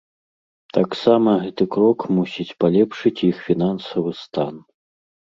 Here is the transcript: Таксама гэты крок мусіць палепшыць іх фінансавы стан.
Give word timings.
Таксама 0.77 1.35
гэты 1.43 1.63
крок 1.77 1.99
мусіць 2.17 2.49
палепшыць 2.65 3.17
іх 3.31 3.35
фінансавы 3.47 4.11
стан. 4.27 4.55